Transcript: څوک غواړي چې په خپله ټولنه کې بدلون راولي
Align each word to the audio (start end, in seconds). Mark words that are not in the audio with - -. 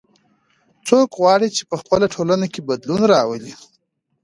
څوک 0.87 1.07
غواړي 1.19 1.47
چې 1.55 1.63
په 1.69 1.75
خپله 1.81 2.05
ټولنه 2.15 2.45
کې 2.53 2.61
بدلون 2.69 3.01
راولي 3.13 3.53